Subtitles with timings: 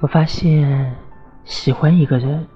[0.00, 0.96] 我发现，
[1.44, 2.46] 喜欢一个人，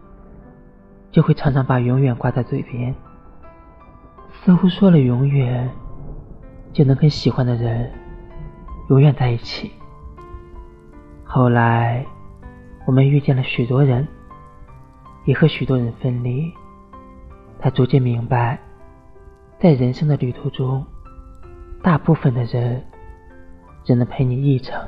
[1.11, 2.95] 就会常常把永远挂在嘴边，
[4.33, 5.71] 似乎说了永远，
[6.73, 7.93] 就能跟喜欢的人
[8.89, 9.71] 永远在一起。
[11.23, 12.07] 后来，
[12.87, 14.09] 我们遇见了许多人，
[15.27, 16.51] 也和许多人分离。
[17.61, 18.59] 才逐渐明白，
[19.59, 20.85] 在人生的旅途中，
[21.83, 22.83] 大部分的人
[23.85, 24.83] 只能陪你一程。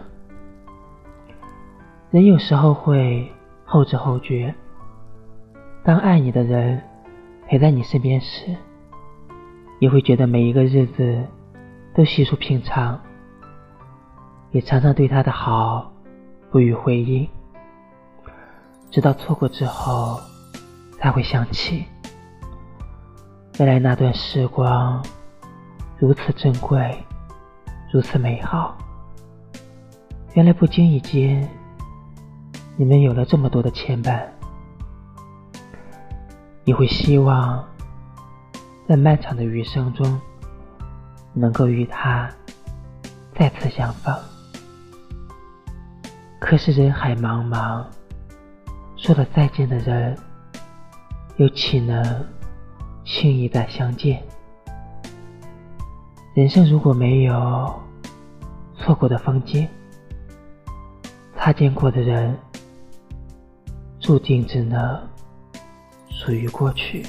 [2.11, 3.31] 人有时候会
[3.65, 4.55] 后知后觉，
[5.83, 6.81] 当爱你的人
[7.47, 8.55] 陪在你身边时，
[9.81, 11.25] 也会觉得每一个日子
[11.95, 12.99] 都稀疏平常，
[14.53, 15.93] 也常常对他的好
[16.51, 17.29] 不予回应，
[18.91, 20.21] 直到错过之后
[20.99, 21.85] 才会想起，
[23.59, 25.05] 原来那段时光
[25.99, 26.97] 如此珍贵，
[27.93, 28.79] 如此美好，
[30.35, 31.47] 原来不经意间。
[32.79, 34.23] 你们有了这么多的牵绊，
[36.63, 37.67] 你会希望
[38.87, 40.21] 在漫长的余生中
[41.33, 42.29] 能够与他
[43.35, 44.15] 再次相逢。
[46.39, 47.83] 可是人海茫茫，
[48.95, 50.15] 说了再见的人，
[51.39, 52.05] 又岂能
[53.07, 54.23] 轻易再相见？
[56.35, 57.75] 人生如果没有
[58.77, 59.67] 错过的风景，
[61.39, 62.39] 擦肩过的人。
[64.07, 65.03] 注定只能
[66.09, 67.05] 属于过去，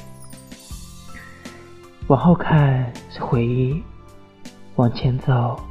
[2.08, 3.84] 往后看是回忆，
[4.78, 5.64] 往前走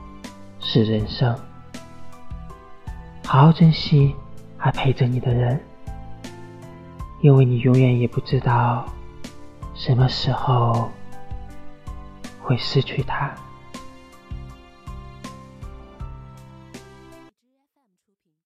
[0.60, 1.36] 是人生。
[3.24, 4.14] 好好珍惜
[4.56, 5.60] 还陪着你的人，
[7.22, 8.86] 因为你永远也不知道
[9.74, 10.88] 什么时候
[12.40, 13.34] 会失去他。